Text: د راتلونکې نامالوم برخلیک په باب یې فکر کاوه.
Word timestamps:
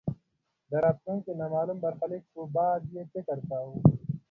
د 0.69 0.71
راتلونکې 0.83 1.31
نامالوم 1.39 1.77
برخلیک 1.85 2.23
په 2.33 2.41
باب 2.55 2.81
یې 2.95 3.03
فکر 3.13 3.37
کاوه. 3.47 3.75